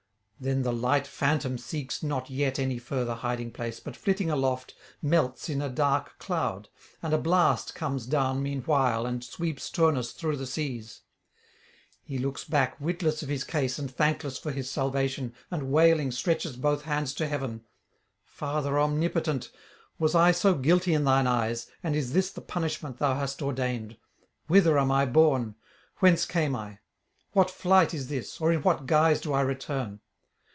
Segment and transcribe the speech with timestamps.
[0.43, 5.49] Then the light phantom seeks not yet any further hiding place, but, flitting aloft, melts
[5.49, 6.67] in a dark cloud;
[7.03, 11.01] and a blast comes down meanwhile and sweeps Turnus through the seas.
[12.01, 16.55] He looks back, witless of his case and thankless for his salvation, and, wailing, stretches
[16.57, 17.63] both hands to heaven:
[18.23, 19.51] 'Father omnipotent,
[19.99, 23.95] was I so guilty in thine eyes, and is this the punishment thou hast ordained?
[24.47, 25.53] Whither am I borne?
[25.97, 26.79] whence came I?
[27.33, 29.99] what flight is this, or in what guise do I return?